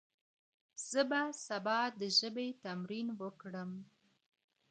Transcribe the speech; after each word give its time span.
زه 0.89 1.01
به 1.09 1.21
سبا 1.45 1.79
د 1.99 2.01
ژبي 2.17 2.47
تمرين 2.63 3.07
وکړم.. 3.21 3.71